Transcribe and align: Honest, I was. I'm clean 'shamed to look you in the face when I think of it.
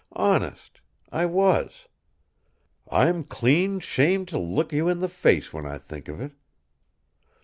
Honest, 0.13 0.81
I 1.11 1.27
was. 1.27 1.85
I'm 2.89 3.23
clean 3.23 3.79
'shamed 3.79 4.29
to 4.29 4.39
look 4.39 4.73
you 4.73 4.87
in 4.89 4.97
the 4.97 5.07
face 5.07 5.53
when 5.53 5.67
I 5.67 5.77
think 5.77 6.07
of 6.07 6.19
it. 6.19 6.31